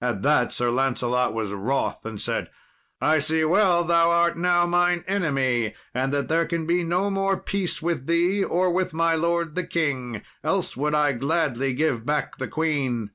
At 0.00 0.22
that 0.22 0.50
Sir 0.54 0.70
Lancelot 0.70 1.34
was 1.34 1.52
wroth, 1.52 2.06
and 2.06 2.18
said, 2.18 2.48
"I 3.02 3.16
well 3.44 3.82
see 3.82 3.88
thou 3.88 4.10
art 4.10 4.38
now 4.38 4.64
mine 4.64 5.04
enemy, 5.06 5.74
and 5.92 6.10
that 6.10 6.28
there 6.28 6.46
can 6.46 6.64
be 6.66 6.82
no 6.82 7.10
more 7.10 7.36
peace 7.36 7.82
with 7.82 8.06
thee, 8.06 8.42
or 8.42 8.70
with 8.70 8.94
my 8.94 9.14
lord 9.14 9.56
the 9.56 9.66
king, 9.66 10.22
else 10.42 10.74
would 10.78 10.94
I 10.94 11.12
gladly 11.12 11.74
give 11.74 12.06
back 12.06 12.38
the 12.38 12.48
queen." 12.48 13.10